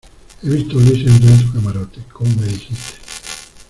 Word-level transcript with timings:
he 0.41 0.49
visto 0.49 0.73
a 0.77 0.77
Ulises 0.79 1.11
entrar 1.13 1.31
en 1.33 1.45
tu 1.45 1.53
camarote, 1.53 1.99
como 2.11 2.31
me 2.41 2.47
dijiste. 2.47 2.95